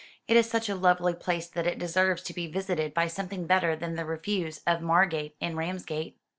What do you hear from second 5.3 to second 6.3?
and Ramsgate."